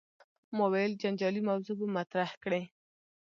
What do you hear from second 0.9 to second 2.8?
جنجالي موضوع به مطرح کړې.